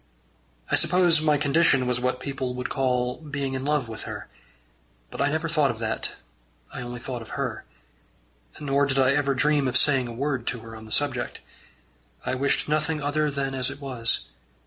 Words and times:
I 0.71 0.75
suppose 0.77 1.21
my 1.21 1.37
condition 1.37 1.85
was 1.85 1.99
what 1.99 2.19
people 2.19 2.55
would 2.55 2.69
call 2.69 3.17
being 3.21 3.53
in 3.53 3.63
love 3.63 3.87
with 3.87 4.05
her; 4.05 4.29
but 5.11 5.21
I 5.21 5.29
never 5.29 5.47
thought 5.47 5.69
of 5.69 5.77
that; 5.77 6.13
I 6.73 6.81
only 6.81 6.99
thought 6.99 7.21
of 7.21 7.37
her. 7.37 7.65
Nor 8.59 8.87
did 8.87 8.97
I 8.97 9.11
ever 9.11 9.35
dream 9.35 9.67
of 9.67 9.77
saying 9.77 10.07
a 10.07 10.11
word 10.11 10.47
to 10.47 10.61
her 10.61 10.75
on 10.75 10.85
the 10.85 10.91
subject. 10.91 11.41
I 12.25 12.33
wished 12.33 12.67
nothing 12.67 12.99
other 12.99 13.29
than 13.29 13.53
as 13.53 13.69
it 13.69 13.79
was. 13.79 14.23